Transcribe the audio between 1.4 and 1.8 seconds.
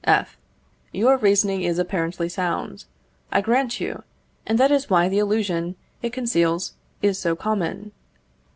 is